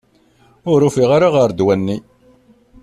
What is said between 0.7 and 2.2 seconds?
Ur ufiɣ ara ɣer ddwa-nni.